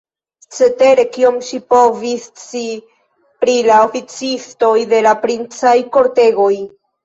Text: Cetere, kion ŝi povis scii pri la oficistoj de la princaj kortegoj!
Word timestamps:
Cetere, 0.59 1.03
kion 1.17 1.37
ŝi 1.49 1.59
povis 1.73 2.25
scii 2.45 2.73
pri 3.45 3.57
la 3.69 3.77
oficistoj 3.91 4.73
de 4.97 5.07
la 5.11 5.15
princaj 5.29 5.79
kortegoj! 5.97 6.53